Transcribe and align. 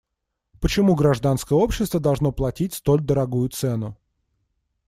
Почему 0.59 0.95
гражданское 0.95 1.53
общество 1.53 1.99
должно 1.99 2.31
платить 2.31 2.73
столь 2.73 3.01
дорогую 3.01 3.49
цену? 3.49 3.99